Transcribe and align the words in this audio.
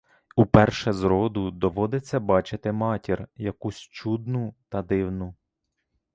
Уперше 0.35 0.93
зроду 0.93 1.51
доводиться 1.51 2.19
бачити 2.19 2.71
матір 2.71 3.27
якусь 3.37 3.79
чудну 3.79 4.55
та 4.69 4.81
дивну. 4.81 5.35